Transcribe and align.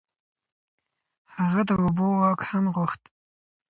هغه 1.35 1.61
د 1.69 1.71
اوبو 1.81 2.07
واک 2.19 2.41
هم 2.49 2.65
غوښت. 2.75 3.01